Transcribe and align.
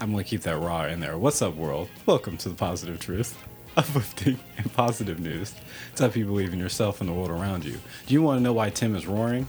I'm 0.00 0.12
gonna 0.12 0.22
keep 0.22 0.42
that 0.42 0.56
raw 0.58 0.84
in 0.84 1.00
there. 1.00 1.18
What's 1.18 1.42
up, 1.42 1.56
world? 1.56 1.88
Welcome 2.06 2.36
to 2.38 2.48
the 2.48 2.54
positive 2.54 3.00
truth, 3.00 3.36
uplifting 3.76 4.38
and 4.56 4.72
positive 4.72 5.18
news 5.18 5.52
to 5.96 6.04
help 6.04 6.14
you 6.14 6.24
believe 6.24 6.52
in 6.52 6.60
yourself 6.60 7.00
and 7.00 7.08
the 7.08 7.12
world 7.12 7.30
around 7.30 7.64
you. 7.64 7.78
Do 8.06 8.14
you 8.14 8.22
want 8.22 8.38
to 8.38 8.42
know 8.42 8.52
why 8.52 8.70
Tim 8.70 8.94
is 8.94 9.08
roaring? 9.08 9.48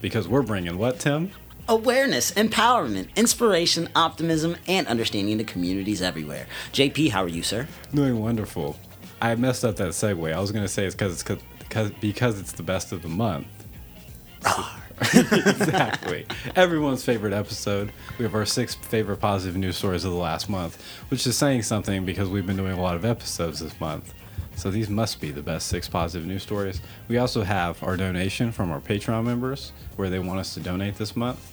Because 0.00 0.28
we're 0.28 0.42
bringing 0.42 0.78
what, 0.78 1.00
Tim? 1.00 1.32
Awareness, 1.68 2.30
empowerment, 2.32 3.14
inspiration, 3.16 3.88
optimism, 3.96 4.56
and 4.68 4.86
understanding 4.86 5.38
to 5.38 5.44
communities 5.44 6.00
everywhere. 6.00 6.46
JP, 6.72 7.10
how 7.10 7.24
are 7.24 7.28
you, 7.28 7.42
sir? 7.42 7.66
Doing 7.92 8.20
wonderful. 8.20 8.78
I 9.20 9.34
messed 9.34 9.64
up 9.64 9.76
that 9.76 9.90
segue. 9.90 10.32
I 10.32 10.38
was 10.38 10.52
gonna 10.52 10.68
say 10.68 10.86
it's 10.86 10.94
because 10.94 11.20
it's 11.20 11.42
because 11.58 11.90
because 12.00 12.38
it's 12.38 12.52
the 12.52 12.62
best 12.62 12.92
of 12.92 13.02
the 13.02 13.08
month. 13.08 13.48
exactly. 15.14 16.26
Everyone's 16.54 17.04
favorite 17.04 17.32
episode. 17.32 17.90
We 18.18 18.24
have 18.24 18.34
our 18.34 18.44
six 18.44 18.74
favorite 18.74 19.16
positive 19.16 19.56
news 19.56 19.76
stories 19.76 20.04
of 20.04 20.12
the 20.12 20.18
last 20.18 20.48
month, 20.48 20.82
which 21.08 21.26
is 21.26 21.36
saying 21.36 21.62
something 21.62 22.04
because 22.04 22.28
we've 22.28 22.46
been 22.46 22.56
doing 22.56 22.72
a 22.72 22.80
lot 22.80 22.96
of 22.96 23.04
episodes 23.04 23.60
this 23.60 23.78
month. 23.80 24.12
So 24.56 24.70
these 24.70 24.90
must 24.90 25.20
be 25.20 25.30
the 25.30 25.42
best 25.42 25.68
six 25.68 25.88
positive 25.88 26.26
news 26.26 26.42
stories. 26.42 26.82
We 27.08 27.16
also 27.16 27.42
have 27.44 27.82
our 27.82 27.96
donation 27.96 28.52
from 28.52 28.70
our 28.70 28.80
Patreon 28.80 29.24
members 29.24 29.72
where 29.96 30.10
they 30.10 30.18
want 30.18 30.40
us 30.40 30.52
to 30.54 30.60
donate 30.60 30.96
this 30.96 31.16
month. 31.16 31.50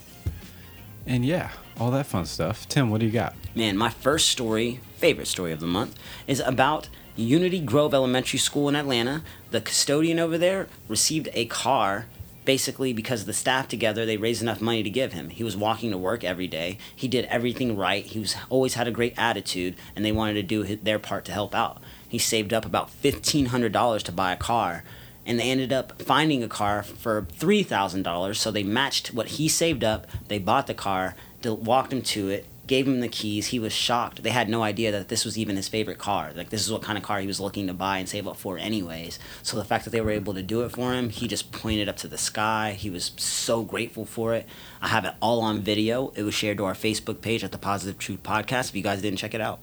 And 1.06 1.24
yeah, 1.24 1.50
all 1.80 1.90
that 1.92 2.04
fun 2.04 2.26
stuff. 2.26 2.68
Tim, 2.68 2.90
what 2.90 3.00
do 3.00 3.06
you 3.06 3.12
got? 3.12 3.34
Man, 3.54 3.78
my 3.78 3.88
first 3.88 4.28
story, 4.28 4.80
favorite 4.96 5.26
story 5.26 5.52
of 5.52 5.60
the 5.60 5.66
month, 5.66 5.96
is 6.26 6.40
about 6.40 6.90
Unity 7.16 7.60
Grove 7.60 7.94
Elementary 7.94 8.38
School 8.38 8.68
in 8.68 8.76
Atlanta. 8.76 9.22
The 9.52 9.62
custodian 9.62 10.18
over 10.18 10.36
there 10.36 10.68
received 10.86 11.30
a 11.32 11.46
car 11.46 12.06
basically 12.48 12.94
because 12.94 13.26
the 13.26 13.32
staff 13.34 13.68
together 13.68 14.06
they 14.06 14.16
raised 14.16 14.40
enough 14.40 14.62
money 14.62 14.82
to 14.82 14.88
give 14.88 15.12
him. 15.12 15.28
He 15.28 15.44
was 15.44 15.54
walking 15.54 15.90
to 15.90 15.98
work 15.98 16.24
every 16.24 16.46
day. 16.46 16.78
He 16.96 17.06
did 17.06 17.26
everything 17.26 17.76
right. 17.76 18.02
He 18.02 18.18
was 18.18 18.36
always 18.48 18.72
had 18.72 18.88
a 18.88 18.90
great 18.90 19.12
attitude 19.18 19.76
and 19.94 20.02
they 20.02 20.12
wanted 20.12 20.32
to 20.32 20.42
do 20.42 20.62
his, 20.62 20.78
their 20.80 20.98
part 20.98 21.26
to 21.26 21.32
help 21.32 21.54
out. 21.54 21.82
He 22.08 22.16
saved 22.16 22.54
up 22.54 22.64
about 22.64 22.90
$1500 23.02 24.02
to 24.02 24.12
buy 24.12 24.32
a 24.32 24.36
car 24.38 24.82
and 25.26 25.38
they 25.38 25.50
ended 25.50 25.74
up 25.74 26.00
finding 26.00 26.42
a 26.42 26.48
car 26.48 26.82
for 26.82 27.20
$3000 27.20 28.34
so 28.34 28.50
they 28.50 28.62
matched 28.62 29.12
what 29.12 29.28
he 29.28 29.46
saved 29.46 29.84
up. 29.84 30.06
They 30.28 30.38
bought 30.38 30.68
the 30.68 30.72
car 30.72 31.16
walked 31.44 31.92
him 31.92 32.00
to 32.00 32.30
it 32.30 32.46
gave 32.68 32.86
him 32.86 33.00
the 33.00 33.08
keys. 33.08 33.48
He 33.48 33.58
was 33.58 33.72
shocked. 33.72 34.22
They 34.22 34.30
had 34.30 34.48
no 34.48 34.62
idea 34.62 34.92
that 34.92 35.08
this 35.08 35.24
was 35.24 35.36
even 35.36 35.56
his 35.56 35.66
favorite 35.66 35.98
car. 35.98 36.30
Like 36.36 36.50
this 36.50 36.64
is 36.64 36.70
what 36.70 36.82
kind 36.82 36.96
of 36.96 37.02
car 37.02 37.18
he 37.18 37.26
was 37.26 37.40
looking 37.40 37.66
to 37.66 37.74
buy 37.74 37.98
and 37.98 38.08
save 38.08 38.28
up 38.28 38.36
for 38.36 38.58
anyways. 38.58 39.18
So 39.42 39.56
the 39.56 39.64
fact 39.64 39.84
that 39.84 39.90
they 39.90 40.00
were 40.00 40.10
able 40.10 40.34
to 40.34 40.42
do 40.42 40.62
it 40.62 40.70
for 40.70 40.92
him, 40.92 41.08
he 41.08 41.26
just 41.26 41.50
pointed 41.50 41.88
up 41.88 41.96
to 41.98 42.08
the 42.08 42.18
sky. 42.18 42.76
He 42.78 42.90
was 42.90 43.12
so 43.16 43.62
grateful 43.62 44.04
for 44.04 44.34
it. 44.34 44.46
I 44.80 44.88
have 44.88 45.04
it 45.04 45.14
all 45.20 45.40
on 45.40 45.60
video. 45.60 46.12
It 46.14 46.22
was 46.22 46.34
shared 46.34 46.58
to 46.58 46.66
our 46.66 46.74
Facebook 46.74 47.20
page 47.22 47.42
at 47.42 47.50
the 47.50 47.58
Positive 47.58 47.98
Truth 47.98 48.22
Podcast. 48.22 48.68
If 48.68 48.76
you 48.76 48.82
guys 48.82 49.02
didn't 49.02 49.18
check 49.18 49.34
it 49.34 49.40
out. 49.40 49.58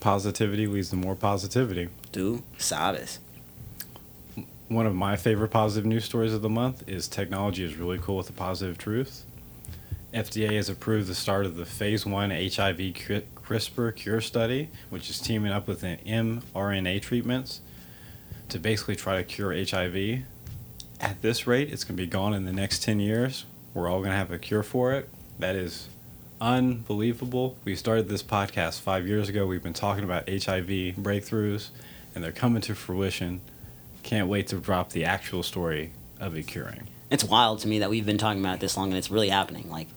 Positivity 0.00 0.68
leads 0.68 0.90
to 0.90 0.96
more 0.96 1.16
positivity. 1.16 1.88
Do 2.12 2.44
sabes. 2.56 3.18
One 4.68 4.86
of 4.86 4.94
my 4.94 5.16
favorite 5.16 5.48
positive 5.48 5.86
news 5.86 6.04
stories 6.04 6.32
of 6.32 6.42
the 6.42 6.48
month 6.48 6.88
is 6.88 7.08
technology 7.08 7.64
is 7.64 7.76
really 7.76 7.98
cool 7.98 8.16
with 8.16 8.26
the 8.26 8.32
positive 8.32 8.78
truth. 8.78 9.24
FDA 10.16 10.56
has 10.56 10.70
approved 10.70 11.08
the 11.08 11.14
start 11.14 11.44
of 11.44 11.56
the 11.56 11.66
phase 11.66 12.06
one 12.06 12.30
HIV 12.30 12.78
CRISPR 12.78 13.94
cure 13.94 14.22
study, 14.22 14.70
which 14.88 15.10
is 15.10 15.18
teaming 15.18 15.52
up 15.52 15.68
with 15.68 15.82
an 15.82 15.98
mRNA 16.06 17.02
treatments 17.02 17.60
to 18.48 18.58
basically 18.58 18.96
try 18.96 19.18
to 19.18 19.24
cure 19.24 19.52
HIV. 19.52 20.22
At 20.98 21.20
this 21.20 21.46
rate, 21.46 21.70
it's 21.70 21.84
going 21.84 21.98
to 21.98 22.02
be 22.02 22.06
gone 22.06 22.32
in 22.32 22.46
the 22.46 22.52
next 22.52 22.82
10 22.82 22.98
years. 22.98 23.44
We're 23.74 23.90
all 23.90 23.98
going 23.98 24.12
to 24.12 24.16
have 24.16 24.30
a 24.30 24.38
cure 24.38 24.62
for 24.62 24.94
it. 24.94 25.10
That 25.38 25.54
is 25.54 25.90
unbelievable. 26.40 27.58
We 27.64 27.76
started 27.76 28.08
this 28.08 28.22
podcast 28.22 28.80
five 28.80 29.06
years 29.06 29.28
ago. 29.28 29.46
We've 29.46 29.62
been 29.62 29.74
talking 29.74 30.02
about 30.02 30.30
HIV 30.30 30.96
breakthroughs, 30.96 31.68
and 32.14 32.24
they're 32.24 32.32
coming 32.32 32.62
to 32.62 32.74
fruition. 32.74 33.42
Can't 34.02 34.28
wait 34.28 34.46
to 34.46 34.56
drop 34.56 34.92
the 34.92 35.04
actual 35.04 35.42
story 35.42 35.92
of 36.18 36.34
it 36.34 36.46
curing. 36.46 36.88
It's 37.10 37.22
wild 37.22 37.58
to 37.60 37.68
me 37.68 37.80
that 37.80 37.90
we've 37.90 38.06
been 38.06 38.18
talking 38.18 38.40
about 38.40 38.60
this 38.60 38.78
long 38.78 38.88
and 38.88 38.96
it's 38.96 39.10
really 39.10 39.28
happening. 39.28 39.70
Like, 39.70 39.88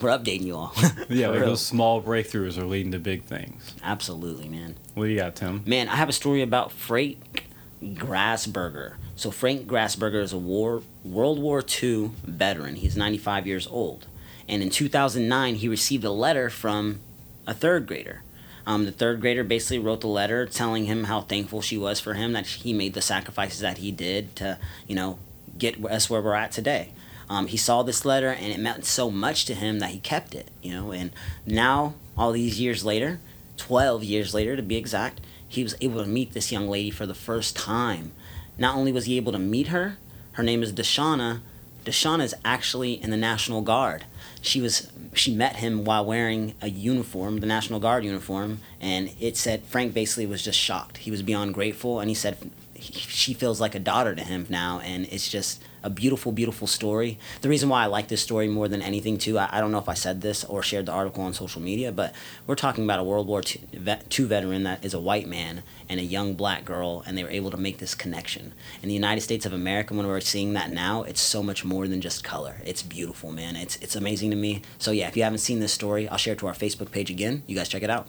we're 0.00 0.10
updating 0.10 0.42
you 0.42 0.56
all. 0.56 0.72
yeah, 1.08 1.28
like 1.28 1.40
those 1.40 1.64
small 1.64 2.02
breakthroughs 2.02 2.58
are 2.58 2.64
leading 2.64 2.92
to 2.92 2.98
big 2.98 3.24
things. 3.24 3.74
Absolutely, 3.82 4.48
man. 4.48 4.76
What 4.94 5.04
do 5.04 5.10
you 5.10 5.18
got, 5.18 5.36
Tim? 5.36 5.62
Man, 5.66 5.88
I 5.88 5.96
have 5.96 6.08
a 6.08 6.12
story 6.12 6.42
about 6.42 6.72
Frank 6.72 7.46
Grasberger. 7.82 8.94
So 9.16 9.30
Frank 9.30 9.66
Grasberger 9.66 10.22
is 10.22 10.32
a 10.32 10.38
war 10.38 10.82
World 11.04 11.38
War 11.38 11.62
II 11.82 12.10
veteran. 12.24 12.76
He's 12.76 12.96
95 12.96 13.46
years 13.46 13.66
old, 13.66 14.06
and 14.48 14.62
in 14.62 14.70
2009 14.70 15.56
he 15.56 15.68
received 15.68 16.04
a 16.04 16.10
letter 16.10 16.50
from 16.50 17.00
a 17.46 17.54
third 17.54 17.86
grader. 17.86 18.22
Um, 18.66 18.84
the 18.84 18.92
third 18.92 19.20
grader 19.20 19.44
basically 19.44 19.78
wrote 19.78 20.00
the 20.00 20.08
letter 20.08 20.44
telling 20.44 20.86
him 20.86 21.04
how 21.04 21.20
thankful 21.20 21.62
she 21.62 21.78
was 21.78 22.00
for 22.00 22.14
him 22.14 22.32
that 22.32 22.46
he 22.46 22.72
made 22.72 22.94
the 22.94 23.00
sacrifices 23.00 23.60
that 23.60 23.78
he 23.78 23.92
did 23.92 24.34
to, 24.36 24.58
you 24.88 24.96
know, 24.96 25.18
get 25.56 25.82
us 25.84 26.10
where 26.10 26.20
we're 26.20 26.34
at 26.34 26.50
today. 26.50 26.90
Um, 27.28 27.48
he 27.48 27.56
saw 27.56 27.82
this 27.82 28.04
letter 28.04 28.28
and 28.28 28.52
it 28.52 28.60
meant 28.60 28.84
so 28.84 29.10
much 29.10 29.44
to 29.46 29.54
him 29.54 29.78
that 29.80 29.90
he 29.90 29.98
kept 29.98 30.34
it, 30.34 30.50
you 30.62 30.72
know. 30.72 30.92
And 30.92 31.10
now, 31.44 31.94
all 32.16 32.32
these 32.32 32.60
years 32.60 32.84
later, 32.84 33.18
12 33.56 34.04
years 34.04 34.34
later 34.34 34.56
to 34.56 34.62
be 34.62 34.76
exact, 34.76 35.20
he 35.48 35.62
was 35.62 35.74
able 35.80 36.02
to 36.02 36.08
meet 36.08 36.32
this 36.32 36.52
young 36.52 36.68
lady 36.68 36.90
for 36.90 37.06
the 37.06 37.14
first 37.14 37.56
time. 37.56 38.12
Not 38.58 38.76
only 38.76 38.92
was 38.92 39.06
he 39.06 39.16
able 39.16 39.32
to 39.32 39.38
meet 39.38 39.68
her, 39.68 39.98
her 40.32 40.42
name 40.42 40.62
is 40.62 40.72
Deshauna. 40.72 41.40
Deshauna 41.84 42.24
is 42.24 42.34
actually 42.44 42.94
in 43.02 43.10
the 43.10 43.16
National 43.16 43.62
Guard. 43.62 44.04
She 44.40 44.60
was 44.60 44.90
she 45.14 45.34
met 45.34 45.56
him 45.56 45.84
while 45.84 46.04
wearing 46.04 46.54
a 46.60 46.68
uniform, 46.68 47.40
the 47.40 47.46
National 47.46 47.80
Guard 47.80 48.04
uniform, 48.04 48.58
and 48.80 49.10
it 49.18 49.36
said 49.36 49.64
Frank 49.64 49.94
basically 49.94 50.26
was 50.26 50.42
just 50.42 50.58
shocked. 50.58 50.98
He 50.98 51.10
was 51.10 51.22
beyond 51.22 51.54
grateful, 51.54 52.00
and 52.00 52.08
he 52.08 52.14
said 52.14 52.36
she 52.78 53.32
feels 53.32 53.60
like 53.60 53.74
a 53.74 53.78
daughter 53.78 54.14
to 54.14 54.22
him 54.22 54.46
now, 54.48 54.80
and 54.80 55.06
it's 55.06 55.28
just 55.28 55.62
a 55.86 55.90
beautiful, 55.90 56.32
beautiful 56.32 56.66
story. 56.66 57.16
The 57.42 57.48
reason 57.48 57.68
why 57.68 57.84
I 57.84 57.86
like 57.86 58.08
this 58.08 58.20
story 58.20 58.48
more 58.48 58.66
than 58.66 58.82
anything, 58.82 59.18
too, 59.18 59.38
I, 59.38 59.48
I 59.52 59.60
don't 59.60 59.70
know 59.70 59.78
if 59.78 59.88
I 59.88 59.94
said 59.94 60.20
this 60.20 60.42
or 60.42 60.60
shared 60.60 60.86
the 60.86 60.92
article 60.92 61.22
on 61.22 61.32
social 61.32 61.62
media, 61.62 61.92
but 61.92 62.12
we're 62.44 62.56
talking 62.56 62.82
about 62.82 62.98
a 62.98 63.04
World 63.04 63.28
War 63.28 63.40
II, 63.40 63.62
vet, 63.72 64.18
II 64.18 64.26
veteran 64.26 64.64
that 64.64 64.84
is 64.84 64.94
a 64.94 65.00
white 65.00 65.28
man 65.28 65.62
and 65.88 66.00
a 66.00 66.02
young 66.02 66.34
black 66.34 66.64
girl, 66.64 67.04
and 67.06 67.16
they 67.16 67.22
were 67.22 67.30
able 67.30 67.52
to 67.52 67.56
make 67.56 67.78
this 67.78 67.94
connection. 67.94 68.52
In 68.82 68.88
the 68.88 68.94
United 68.96 69.20
States 69.20 69.46
of 69.46 69.52
America, 69.52 69.94
when 69.94 70.08
we're 70.08 70.20
seeing 70.20 70.54
that 70.54 70.72
now, 70.72 71.04
it's 71.04 71.20
so 71.20 71.40
much 71.40 71.64
more 71.64 71.86
than 71.86 72.00
just 72.00 72.24
color. 72.24 72.56
It's 72.64 72.82
beautiful, 72.82 73.30
man. 73.30 73.54
It's 73.54 73.76
it's 73.76 73.94
amazing 73.94 74.30
to 74.30 74.36
me. 74.36 74.62
So 74.78 74.90
yeah, 74.90 75.06
if 75.06 75.16
you 75.16 75.22
haven't 75.22 75.38
seen 75.38 75.60
this 75.60 75.72
story, 75.72 76.08
I'll 76.08 76.18
share 76.18 76.32
it 76.32 76.40
to 76.40 76.48
our 76.48 76.54
Facebook 76.54 76.90
page 76.90 77.10
again. 77.10 77.44
You 77.46 77.54
guys 77.54 77.68
check 77.68 77.84
it 77.84 77.90
out. 77.90 78.08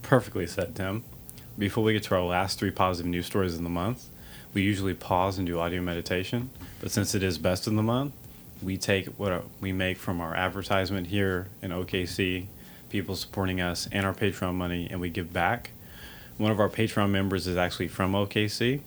Perfectly 0.00 0.46
said, 0.46 0.74
Tim. 0.74 1.04
Before 1.58 1.84
we 1.84 1.92
get 1.92 2.04
to 2.04 2.14
our 2.14 2.22
last 2.22 2.58
three 2.58 2.70
positive 2.70 3.10
news 3.10 3.26
stories 3.26 3.58
in 3.58 3.64
the 3.64 3.70
month, 3.70 4.08
we 4.54 4.62
usually 4.62 4.94
pause 4.94 5.38
and 5.38 5.46
do 5.46 5.58
audio 5.58 5.80
meditation. 5.80 6.50
But 6.80 6.90
since 6.90 7.14
it 7.14 7.22
is 7.22 7.38
best 7.38 7.66
of 7.66 7.74
the 7.74 7.82
month, 7.82 8.14
we 8.62 8.76
take 8.76 9.06
what 9.18 9.32
uh, 9.32 9.40
we 9.60 9.72
make 9.72 9.96
from 9.96 10.20
our 10.20 10.34
advertisement 10.34 11.06
here 11.08 11.48
in 11.62 11.70
OKC, 11.70 12.46
people 12.88 13.16
supporting 13.16 13.60
us, 13.60 13.88
and 13.92 14.04
our 14.04 14.14
Patreon 14.14 14.54
money, 14.54 14.88
and 14.90 15.00
we 15.00 15.10
give 15.10 15.32
back. 15.32 15.70
One 16.36 16.50
of 16.50 16.60
our 16.60 16.68
Patreon 16.68 17.10
members 17.10 17.46
is 17.46 17.56
actually 17.56 17.88
from 17.88 18.12
OKC, 18.12 18.80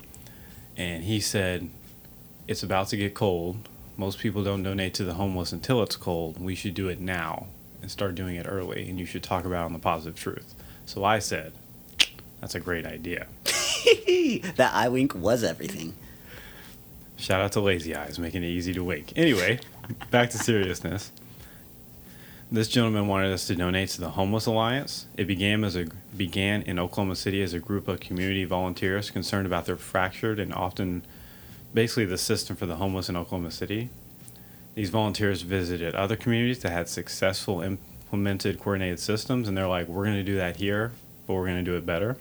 and 0.75 1.03
he 1.03 1.19
said, 1.19 1.69
It's 2.47 2.63
about 2.63 2.87
to 2.89 2.97
get 2.97 3.13
cold. 3.13 3.69
Most 3.95 4.19
people 4.19 4.43
don't 4.43 4.63
donate 4.63 4.95
to 4.95 5.03
the 5.03 5.13
homeless 5.13 5.51
until 5.51 5.83
it's 5.83 5.95
cold. 5.95 6.41
We 6.41 6.55
should 6.55 6.73
do 6.73 6.87
it 6.89 6.99
now 6.99 7.47
and 7.81 7.91
start 7.91 8.15
doing 8.15 8.35
it 8.35 8.47
early, 8.49 8.89
and 8.89 8.99
you 8.99 9.05
should 9.05 9.23
talk 9.23 9.45
about 9.45 9.65
on 9.65 9.73
the 9.73 9.79
positive 9.79 10.15
truth. 10.19 10.55
So 10.85 11.03
I 11.03 11.19
said, 11.19 11.53
That's 12.41 12.55
a 12.55 12.59
great 12.59 12.85
idea. 12.85 13.27
that 14.55 14.71
eye 14.73 14.89
wink 14.89 15.15
was 15.15 15.43
everything. 15.43 15.93
Shout 17.17 17.41
out 17.41 17.51
to 17.53 17.61
Lazy 17.61 17.95
Eyes, 17.95 18.19
making 18.19 18.43
it 18.43 18.47
easy 18.47 18.73
to 18.73 18.83
wink. 18.83 19.13
Anyway, 19.15 19.59
back 20.11 20.29
to 20.31 20.37
seriousness. 20.37 21.11
This 22.51 22.67
gentleman 22.67 23.07
wanted 23.07 23.31
us 23.31 23.47
to 23.47 23.55
donate 23.55 23.89
to 23.89 24.01
the 24.01 24.11
Homeless 24.11 24.45
Alliance. 24.45 25.07
It 25.17 25.25
began 25.25 25.63
as 25.63 25.75
a 25.75 25.87
began 26.15 26.61
in 26.61 26.77
Oklahoma 26.77 27.15
City 27.15 27.41
as 27.41 27.53
a 27.53 27.59
group 27.59 27.87
of 27.87 27.99
community 27.99 28.45
volunteers 28.45 29.09
concerned 29.09 29.47
about 29.47 29.65
their 29.65 29.75
fractured 29.75 30.39
and 30.39 30.53
often 30.53 31.03
basically 31.73 32.05
the 32.05 32.17
system 32.17 32.55
for 32.55 32.67
the 32.67 32.75
homeless 32.75 33.09
in 33.09 33.17
Oklahoma 33.17 33.49
City. 33.49 33.89
These 34.75 34.91
volunteers 34.91 35.41
visited 35.41 35.95
other 35.95 36.15
communities 36.15 36.59
that 36.59 36.71
had 36.71 36.89
successful 36.89 37.61
implemented 37.61 38.59
coordinated 38.59 38.99
systems 38.99 39.47
and 39.47 39.57
they're 39.57 39.67
like, 39.67 39.87
we're 39.87 40.05
going 40.05 40.17
to 40.17 40.23
do 40.23 40.35
that 40.35 40.57
here, 40.57 40.91
but 41.25 41.33
we're 41.33 41.47
going 41.47 41.63
to 41.63 41.71
do 41.71 41.75
it 41.75 41.85
better. 41.85 42.17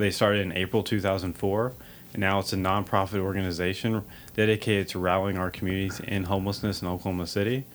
They 0.00 0.10
started 0.10 0.40
in 0.40 0.52
April 0.52 0.82
2004, 0.82 1.72
and 2.14 2.20
now 2.20 2.38
it's 2.38 2.54
a 2.54 2.56
nonprofit 2.56 3.18
organization 3.18 4.02
dedicated 4.34 4.88
to 4.88 4.98
rallying 4.98 5.36
our 5.36 5.50
communities 5.50 6.00
in 6.00 6.24
homelessness 6.24 6.80
in 6.80 6.88
Oklahoma 6.88 7.26
City. 7.26 7.66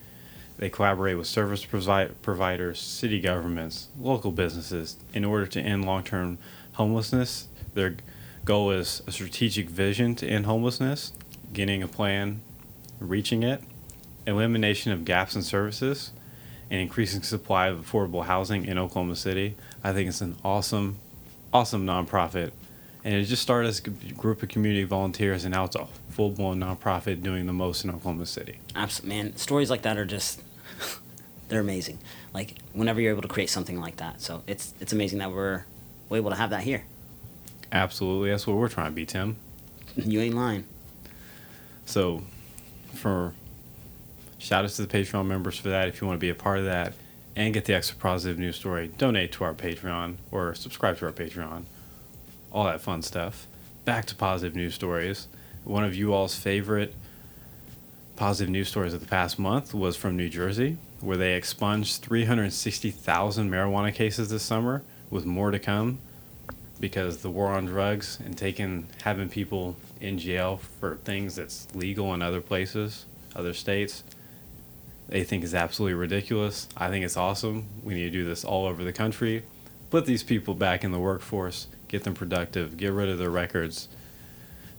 They 0.58 0.72
collaborate 0.72 1.20
with 1.20 1.28
service 1.28 1.64
provi- 1.64 2.12
providers, 2.24 2.80
city 2.80 3.22
governments, 3.22 3.90
local 4.00 4.32
businesses 4.32 4.98
in 5.14 5.24
order 5.24 5.46
to 5.46 5.62
end 5.62 5.86
long 5.86 6.04
term 6.04 6.40
homelessness. 6.74 7.48
Their 7.76 7.98
goal 8.44 8.72
is 8.72 9.04
a 9.06 9.12
strategic 9.12 9.70
vision 9.70 10.16
to 10.16 10.28
end 10.28 10.48
homelessness, 10.48 11.14
getting 11.54 11.84
a 11.84 11.88
plan, 11.88 12.42
reaching 13.00 13.44
it, 13.44 13.62
elimination 14.26 14.92
of 14.92 15.06
gaps 15.06 15.36
in 15.36 15.44
services, 15.44 16.12
and 16.72 16.82
increasing 16.82 17.22
supply 17.22 17.68
of 17.68 17.86
affordable 17.86 18.26
housing 18.26 18.66
in 18.66 18.80
Oklahoma 18.80 19.16
City. 19.16 19.56
I 19.84 19.94
think 19.94 20.10
it's 20.10 20.22
an 20.22 20.38
awesome, 20.44 20.98
awesome 21.56 21.86
nonprofit. 21.86 22.52
And 23.06 23.14
it 23.14 23.24
just 23.26 23.42
started 23.42 23.70
as 23.70 23.80
a 23.80 23.90
group 24.14 24.44
of 24.44 24.50
community 24.50 24.84
volunteers, 24.84 25.46
and 25.46 25.54
now 25.54 25.66
it's 25.66 25.76
a 25.76 25.86
full 26.10 26.32
blown 26.32 26.60
nonprofit 26.60 27.22
doing 27.22 27.46
the 27.46 27.54
most 27.54 27.84
in 27.84 27.92
Oklahoma 27.92 28.26
City. 28.26 28.60
Absolutely, 28.76 29.16
man. 29.16 29.36
Stories 29.38 29.70
like 29.70 29.84
that 29.84 29.98
are 29.98 30.06
just 30.06 30.42
they're 31.48 31.62
amazing. 31.62 32.00
Like 32.34 32.56
whenever 32.74 33.00
you're 33.00 33.12
able 33.12 33.22
to 33.22 33.28
create 33.28 33.50
something 33.50 33.80
like 33.80 33.98
that, 33.98 34.22
so 34.22 34.44
it's 34.48 34.74
it's 34.82 34.92
amazing 34.92 35.20
that 35.20 35.32
we're 35.32 35.64
we're 36.10 36.18
able 36.18 36.32
to 36.32 36.36
have 36.36 36.50
that 36.50 36.64
here. 36.64 36.84
Absolutely, 37.72 38.32
that's 38.32 38.48
what 38.48 38.58
we're 38.58 38.70
trying 38.70 38.92
to 38.92 38.96
be, 38.96 39.06
Tim. 39.06 39.38
You 39.96 40.20
ain't 40.20 40.36
lying. 40.36 40.66
So, 41.86 42.22
for 42.94 43.34
shout 44.40 44.66
outs 44.66 44.76
to 44.76 44.86
the 44.86 44.94
Patreon 44.94 45.26
members 45.26 45.58
for 45.58 45.70
that. 45.70 45.88
If 45.88 46.02
you 46.02 46.08
want 46.08 46.18
to 46.18 46.22
be 46.22 46.30
a 46.30 46.36
part 46.36 46.60
of 46.60 46.66
that 46.66 46.94
and 47.36 47.54
get 47.54 47.66
the 47.66 47.74
extra 47.74 47.98
positive 47.98 48.40
news 48.40 48.56
story, 48.56 48.88
donate 48.98 49.32
to 49.34 49.44
our 49.44 49.54
Patreon 49.54 50.18
or 50.32 50.56
subscribe 50.56 50.98
to 51.00 51.06
our 51.06 51.12
Patreon. 51.12 51.64
All 52.52 52.64
that 52.64 52.82
fun 52.82 53.02
stuff. 53.02 53.48
Back 53.84 54.06
to 54.06 54.16
positive 54.16 54.56
news 54.56 54.74
stories. 54.74 55.28
One 55.64 55.84
of 55.84 55.96
you 55.96 56.14
all's 56.14 56.36
favorite 56.36 56.96
positive 58.16 58.50
news 58.50 58.70
stories 58.70 58.94
of 58.94 59.02
the 59.02 59.08
past 59.08 59.38
month 59.38 59.74
was 59.74 59.98
from 59.98 60.16
New 60.16 60.30
Jersey, 60.30 60.78
where 61.02 61.18
they 61.18 61.34
expunged 61.34 62.02
360,000 62.02 63.52
marijuana 63.52 63.94
cases 63.94 64.30
this 64.30 64.44
summer, 64.44 64.84
with 65.10 65.26
more 65.26 65.52
to 65.52 65.60
come 65.60 66.00
because 66.80 67.18
the 67.18 67.30
war 67.30 67.50
on 67.50 67.66
drugs 67.66 68.20
and 68.24 68.38
taking 68.38 68.88
having 69.04 69.30
people 69.30 69.76
in 70.02 70.18
jail 70.18 70.58
for 70.80 70.96
things 70.98 71.36
that's 71.36 71.68
legal 71.74 72.14
in 72.14 72.22
other 72.22 72.42
places, 72.42 73.06
other 73.36 73.54
states, 73.54 74.04
they 75.08 75.24
think 75.24 75.44
is 75.44 75.54
absolutely 75.54 75.94
ridiculous. 75.94 76.68
I 76.76 76.90
think 76.90 77.06
it's 77.06 77.18
awesome. 77.18 77.68
We 77.84 77.94
need 77.94 78.06
to 78.06 78.12
do 78.12 78.26
this 78.26 78.44
all 78.44 78.66
over 78.66 78.84
the 78.84 78.94
country. 78.94 79.44
Put 79.90 80.06
these 80.06 80.24
people 80.24 80.54
back 80.54 80.84
in 80.84 80.92
the 80.92 81.00
workforce, 81.00 81.68
get 81.88 82.04
them 82.04 82.14
productive, 82.14 82.78
get 82.78 82.92
rid 82.92 83.10
of 83.10 83.18
their 83.18 83.30
records 83.30 83.88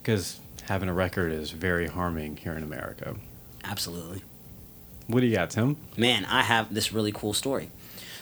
because 0.02 0.40
having 0.68 0.88
a 0.88 0.92
record 0.94 1.32
is 1.32 1.50
very 1.50 1.86
harming 1.86 2.36
here 2.36 2.52
in 2.52 2.62
America. 2.62 3.16
Absolutely. 3.64 4.22
What 5.06 5.20
do 5.20 5.26
you 5.26 5.34
got, 5.34 5.50
Tim? 5.50 5.76
Man, 5.96 6.24
I 6.24 6.42
have 6.42 6.72
this 6.72 6.92
really 6.92 7.12
cool 7.12 7.32
story. 7.32 7.70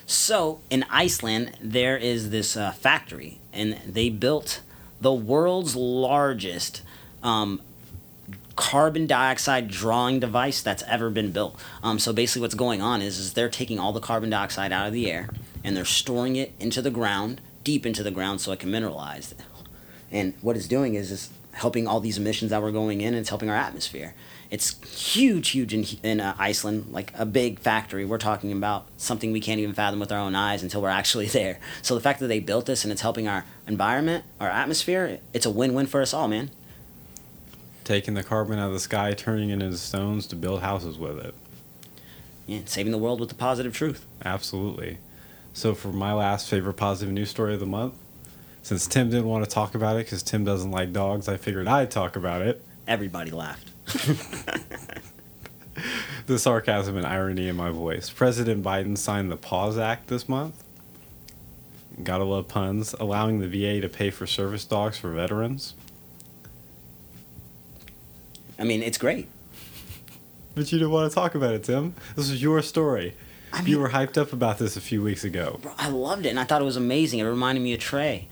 So, 0.06 0.60
in 0.70 0.84
Iceland, 0.90 1.56
there 1.60 1.96
is 1.96 2.28
this 2.30 2.56
uh, 2.56 2.72
factory, 2.72 3.38
and 3.52 3.78
they 3.86 4.10
built 4.10 4.60
the 5.00 5.12
world's 5.12 5.74
largest 5.74 6.82
um, 7.22 7.62
carbon 8.56 9.06
dioxide 9.06 9.68
drawing 9.68 10.20
device 10.20 10.62
that's 10.62 10.82
ever 10.84 11.10
been 11.10 11.32
built. 11.32 11.60
Um, 11.82 11.98
so 11.98 12.12
basically, 12.12 12.42
what's 12.42 12.54
going 12.54 12.80
on 12.80 13.02
is, 13.02 13.18
is 13.18 13.32
they're 13.34 13.48
taking 13.48 13.78
all 13.78 13.92
the 13.92 14.00
carbon 14.00 14.30
dioxide 14.30 14.72
out 14.72 14.86
of 14.86 14.92
the 14.92 15.10
air 15.10 15.28
and 15.62 15.76
they're 15.76 15.84
storing 15.84 16.36
it 16.36 16.52
into 16.60 16.82
the 16.82 16.90
ground, 16.90 17.40
deep 17.64 17.86
into 17.86 18.02
the 18.02 18.10
ground, 18.10 18.40
so 18.40 18.52
it 18.52 18.60
can 18.60 18.70
mineralize. 18.70 19.34
And 20.10 20.34
what 20.42 20.56
it's 20.56 20.68
doing 20.68 20.94
is, 20.94 21.10
is 21.10 21.30
helping 21.52 21.86
all 21.86 22.00
these 22.00 22.18
emissions 22.18 22.50
that 22.50 22.60
were 22.60 22.72
going 22.72 23.00
in. 23.00 23.08
And 23.08 23.16
it's 23.16 23.28
helping 23.28 23.48
our 23.48 23.56
atmosphere. 23.56 24.14
It's 24.50 24.80
huge, 25.12 25.50
huge 25.50 25.72
in, 25.72 25.84
in 26.02 26.20
uh, 26.20 26.36
Iceland, 26.38 26.92
like 26.92 27.12
a 27.16 27.26
big 27.26 27.58
factory. 27.58 28.04
We're 28.04 28.18
talking 28.18 28.52
about 28.52 28.86
something 28.96 29.32
we 29.32 29.40
can't 29.40 29.58
even 29.58 29.74
fathom 29.74 29.98
with 29.98 30.12
our 30.12 30.18
own 30.18 30.34
eyes 30.34 30.62
until 30.62 30.82
we're 30.82 30.90
actually 30.90 31.26
there. 31.38 31.58
So 31.82 31.94
the 31.94 32.00
fact 32.00 32.20
that 32.20 32.28
they 32.28 32.40
built 32.40 32.66
this 32.66 32.84
and 32.84 32.92
it's 32.92 33.00
helping 33.00 33.26
our 33.26 33.44
environment, 33.66 34.24
our 34.38 34.50
atmosphere, 34.50 35.18
it's 35.32 35.46
a 35.46 35.50
win-win 35.50 35.86
for 35.86 36.02
us 36.02 36.12
all, 36.12 36.28
man. 36.28 36.50
Taking 37.84 38.14
the 38.14 38.22
carbon 38.22 38.58
out 38.58 38.68
of 38.68 38.72
the 38.72 38.80
sky, 38.80 39.12
turning 39.12 39.50
it 39.50 39.62
into 39.62 39.76
stones 39.76 40.26
to 40.28 40.36
build 40.36 40.62
houses 40.62 40.98
with 40.98 41.18
it. 41.18 41.34
Yeah, 42.46 42.60
saving 42.64 42.92
the 42.92 42.98
world 42.98 43.20
with 43.20 43.28
the 43.28 43.34
positive 43.34 43.74
truth. 43.74 44.06
Absolutely. 44.24 44.98
So 45.52 45.74
for 45.74 45.88
my 45.88 46.12
last 46.12 46.48
favorite 46.48 46.74
positive 46.74 47.12
news 47.12 47.30
story 47.30 47.54
of 47.54 47.60
the 47.60 47.66
month, 47.66 47.94
since 48.62 48.86
Tim 48.86 49.10
didn't 49.10 49.28
want 49.28 49.44
to 49.44 49.50
talk 49.50 49.74
about 49.74 49.96
it 49.96 50.06
because 50.06 50.22
Tim 50.22 50.44
doesn't 50.44 50.70
like 50.70 50.92
dogs, 50.92 51.28
I 51.28 51.36
figured 51.36 51.68
I'd 51.68 51.90
talk 51.90 52.16
about 52.16 52.42
it. 52.42 52.64
Everybody 52.88 53.30
laughed. 53.30 53.70
the 56.26 56.38
sarcasm 56.38 56.96
and 56.96 57.06
irony 57.06 57.48
in 57.48 57.56
my 57.56 57.70
voice. 57.70 58.10
President 58.10 58.64
Biden 58.64 58.96
signed 58.96 59.30
the 59.30 59.36
PAWS 59.36 59.78
Act 59.78 60.08
this 60.08 60.28
month. 60.28 60.62
Gotta 62.02 62.24
love 62.24 62.48
puns, 62.48 62.94
allowing 62.98 63.38
the 63.40 63.48
VA 63.48 63.80
to 63.80 63.88
pay 63.88 64.10
for 64.10 64.26
service 64.26 64.64
dogs 64.64 64.98
for 64.98 65.12
veterans. 65.12 65.74
I 68.58 68.64
mean, 68.64 68.82
it's 68.82 68.98
great. 68.98 69.28
But 70.54 70.70
you 70.70 70.78
didn't 70.78 70.92
want 70.92 71.10
to 71.10 71.14
talk 71.14 71.34
about 71.34 71.54
it, 71.54 71.64
Tim. 71.64 71.94
This 72.16 72.30
is 72.30 72.40
your 72.40 72.62
story. 72.62 73.16
I 73.52 73.60
mean, 73.60 73.70
you 73.70 73.78
were 73.78 73.90
hyped 73.90 74.16
up 74.16 74.32
about 74.32 74.58
this 74.58 74.76
a 74.76 74.80
few 74.80 75.02
weeks 75.02 75.24
ago. 75.24 75.58
Bro, 75.62 75.72
I 75.78 75.88
loved 75.88 76.26
it, 76.26 76.30
and 76.30 76.40
I 76.40 76.44
thought 76.44 76.60
it 76.60 76.64
was 76.64 76.76
amazing. 76.76 77.20
It 77.20 77.24
reminded 77.24 77.62
me 77.62 77.72
of 77.74 77.80
Trey. 77.80 78.28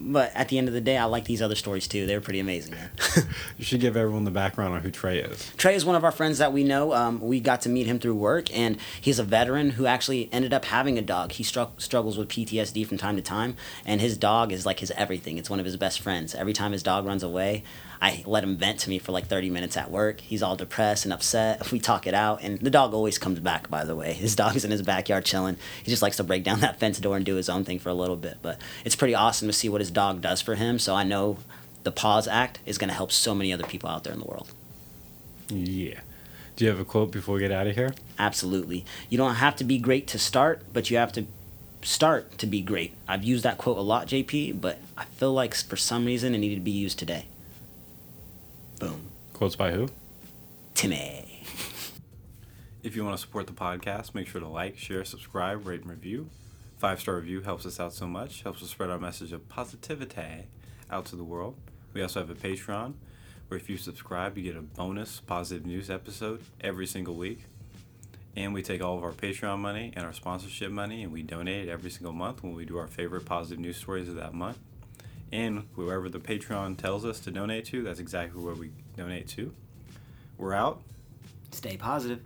But 0.00 0.32
at 0.34 0.48
the 0.48 0.56
end 0.56 0.66
of 0.66 0.74
the 0.74 0.80
day, 0.80 0.96
I 0.96 1.04
like 1.04 1.26
these 1.26 1.42
other 1.42 1.54
stories 1.54 1.86
too. 1.86 2.06
They're 2.06 2.22
pretty 2.22 2.40
amazing, 2.40 2.74
you 3.58 3.64
should 3.64 3.80
give 3.80 3.96
everyone 3.96 4.24
the 4.24 4.30
background 4.30 4.74
on 4.74 4.80
who 4.80 4.90
Trey 4.90 5.18
is. 5.18 5.52
Trey 5.58 5.74
is 5.74 5.84
one 5.84 5.94
of 5.94 6.04
our 6.04 6.12
friends 6.12 6.38
that 6.38 6.52
we 6.52 6.64
know. 6.64 6.94
Um, 6.94 7.20
we 7.20 7.38
got 7.38 7.60
to 7.62 7.68
meet 7.68 7.86
him 7.86 7.98
through 7.98 8.14
work, 8.14 8.54
and 8.56 8.78
he's 9.00 9.18
a 9.18 9.24
veteran 9.24 9.70
who 9.70 9.84
actually 9.84 10.30
ended 10.32 10.54
up 10.54 10.64
having 10.64 10.96
a 10.96 11.02
dog. 11.02 11.32
He 11.32 11.44
stru- 11.44 11.78
struggles 11.78 12.16
with 12.16 12.28
PTSD 12.28 12.86
from 12.86 12.96
time 12.96 13.16
to 13.16 13.22
time, 13.22 13.56
and 13.84 14.00
his 14.00 14.16
dog 14.16 14.52
is 14.52 14.64
like 14.64 14.80
his 14.80 14.90
everything. 14.92 15.36
It's 15.36 15.50
one 15.50 15.60
of 15.60 15.66
his 15.66 15.76
best 15.76 16.00
friends. 16.00 16.34
Every 16.34 16.54
time 16.54 16.72
his 16.72 16.82
dog 16.82 17.04
runs 17.04 17.22
away, 17.22 17.62
I 18.02 18.22
let 18.26 18.42
him 18.42 18.56
vent 18.56 18.80
to 18.80 18.88
me 18.90 18.98
for 18.98 19.12
like 19.12 19.26
30 19.26 19.50
minutes 19.50 19.76
at 19.76 19.90
work. 19.90 20.20
He's 20.20 20.42
all 20.42 20.56
depressed 20.56 21.04
and 21.04 21.12
upset. 21.12 21.60
We 21.70 21.78
talk 21.78 22.06
it 22.08 22.14
out, 22.14 22.42
and 22.42 22.58
the 22.58 22.70
dog 22.70 22.94
always 22.94 23.16
comes 23.16 23.38
back, 23.38 23.70
by 23.70 23.84
the 23.84 23.94
way. 23.94 24.12
His 24.12 24.34
dog 24.42 24.56
is 24.56 24.64
in 24.64 24.70
his 24.72 24.82
backyard 24.82 25.24
chilling. 25.24 25.56
He 25.84 25.90
just 25.90 26.02
likes 26.02 26.16
to 26.16 26.24
break 26.24 26.42
down 26.42 26.60
that 26.60 26.80
fence 26.80 26.98
door 26.98 27.16
and 27.16 27.24
do 27.24 27.36
his 27.36 27.48
own 27.48 27.64
thing 27.64 27.78
for 27.78 27.90
a 27.90 27.94
little 27.94 28.16
bit. 28.16 28.38
But 28.42 28.60
it's 28.84 28.96
pretty 28.96 29.14
awesome 29.14 29.46
to 29.48 29.52
see 29.52 29.68
what 29.68 29.80
his 29.90 29.94
dog 29.94 30.22
does 30.22 30.40
for 30.40 30.54
him. 30.54 30.78
So 30.78 30.94
I 30.94 31.02
know 31.02 31.38
the 31.82 31.90
PAWS 31.90 32.28
Act 32.28 32.60
is 32.64 32.78
going 32.78 32.88
to 32.88 32.94
help 32.94 33.10
so 33.10 33.34
many 33.34 33.52
other 33.52 33.64
people 33.64 33.88
out 33.88 34.04
there 34.04 34.12
in 34.12 34.20
the 34.20 34.24
world. 34.24 34.52
Yeah. 35.48 36.00
Do 36.54 36.64
you 36.64 36.70
have 36.70 36.78
a 36.78 36.84
quote 36.84 37.10
before 37.10 37.34
we 37.34 37.40
get 37.40 37.50
out 37.50 37.66
of 37.66 37.74
here? 37.74 37.94
Absolutely. 38.18 38.84
You 39.08 39.18
don't 39.18 39.36
have 39.36 39.56
to 39.56 39.64
be 39.64 39.78
great 39.78 40.06
to 40.08 40.18
start, 40.18 40.62
but 40.72 40.90
you 40.90 40.96
have 40.96 41.12
to 41.12 41.26
start 41.82 42.38
to 42.38 42.46
be 42.46 42.60
great. 42.60 42.94
I've 43.08 43.24
used 43.24 43.44
that 43.44 43.58
quote 43.58 43.78
a 43.78 43.82
lot, 43.82 44.06
JP, 44.06 44.60
but 44.60 44.78
I 44.96 45.04
feel 45.04 45.32
like 45.32 45.54
for 45.54 45.76
some 45.76 46.04
reason 46.04 46.34
it 46.34 46.38
needed 46.38 46.56
to 46.56 46.60
be 46.60 46.70
used 46.70 46.98
today. 46.98 47.26
Boom. 48.78 49.10
Quotes 49.32 49.56
by 49.56 49.72
who? 49.72 49.88
Timmy. 50.74 51.42
If 52.82 52.94
you 52.94 53.04
want 53.04 53.16
to 53.16 53.20
support 53.20 53.46
the 53.46 53.52
podcast, 53.52 54.14
make 54.14 54.26
sure 54.26 54.40
to 54.40 54.48
like, 54.48 54.78
share, 54.78 55.04
subscribe, 55.04 55.66
rate, 55.66 55.80
and 55.80 55.90
review. 55.90 56.28
Five 56.80 56.98
star 56.98 57.16
review 57.16 57.42
helps 57.42 57.66
us 57.66 57.78
out 57.78 57.92
so 57.92 58.06
much, 58.06 58.42
helps 58.42 58.62
us 58.62 58.70
spread 58.70 58.88
our 58.88 58.98
message 58.98 59.34
of 59.34 59.46
positivity 59.50 60.46
out 60.90 61.04
to 61.04 61.14
the 61.14 61.22
world. 61.22 61.56
We 61.92 62.00
also 62.00 62.20
have 62.20 62.30
a 62.30 62.34
Patreon 62.34 62.94
where 63.48 63.60
if 63.60 63.68
you 63.68 63.76
subscribe, 63.76 64.38
you 64.38 64.44
get 64.44 64.56
a 64.56 64.62
bonus 64.62 65.20
positive 65.20 65.66
news 65.66 65.90
episode 65.90 66.40
every 66.58 66.86
single 66.86 67.16
week. 67.16 67.44
And 68.34 68.54
we 68.54 68.62
take 68.62 68.82
all 68.82 68.96
of 68.96 69.04
our 69.04 69.12
Patreon 69.12 69.58
money 69.58 69.92
and 69.94 70.06
our 70.06 70.14
sponsorship 70.14 70.72
money 70.72 71.02
and 71.02 71.12
we 71.12 71.22
donate 71.22 71.68
it 71.68 71.70
every 71.70 71.90
single 71.90 72.14
month 72.14 72.42
when 72.42 72.54
we 72.54 72.64
do 72.64 72.78
our 72.78 72.86
favorite 72.86 73.26
positive 73.26 73.58
news 73.58 73.76
stories 73.76 74.08
of 74.08 74.14
that 74.14 74.32
month. 74.32 74.58
And 75.30 75.66
whoever 75.74 76.08
the 76.08 76.18
Patreon 76.18 76.78
tells 76.78 77.04
us 77.04 77.20
to 77.20 77.30
donate 77.30 77.66
to, 77.66 77.82
that's 77.82 78.00
exactly 78.00 78.42
where 78.42 78.54
we 78.54 78.70
donate 78.96 79.28
to. 79.28 79.52
We're 80.38 80.54
out. 80.54 80.80
Stay 81.50 81.76
positive. 81.76 82.22